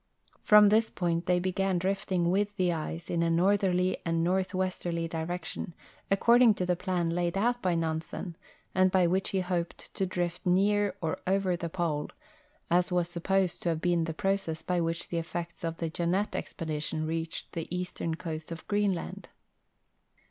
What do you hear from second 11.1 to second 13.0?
over the Pole, as